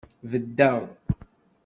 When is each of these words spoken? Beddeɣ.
Beddeɣ. 0.31 0.79